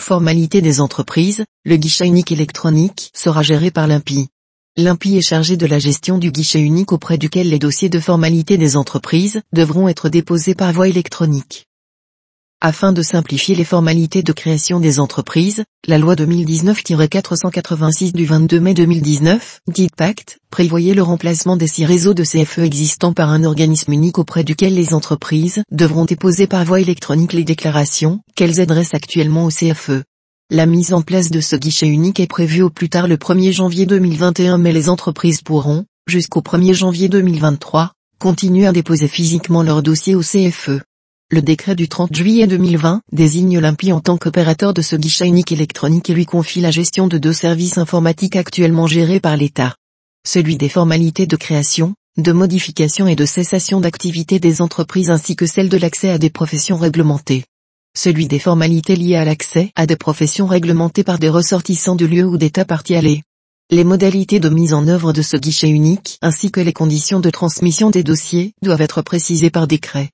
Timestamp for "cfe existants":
22.24-23.12